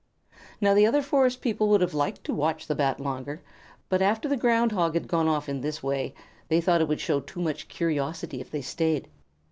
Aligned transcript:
Now 0.59 0.73
the 0.73 0.87
other 0.87 1.03
forest 1.03 1.41
people 1.41 1.69
would 1.69 1.81
have 1.81 1.93
liked 1.93 2.23
to 2.23 2.33
watch 2.33 2.65
the 2.65 2.73
Bat 2.73 2.99
longer, 2.99 3.43
but 3.87 4.01
after 4.01 4.27
the 4.27 4.35
Ground 4.35 4.71
Hog 4.71 4.95
had 4.95 5.07
gone 5.07 5.27
off 5.27 5.47
in 5.47 5.61
this 5.61 5.83
way, 5.83 6.15
they 6.47 6.59
thought 6.59 6.81
it 6.81 6.87
would 6.87 6.99
show 6.99 7.19
too 7.19 7.39
much 7.39 7.67
curiosity 7.67 8.41
if 8.41 8.49
they 8.49 8.61
stayed. 8.63 9.09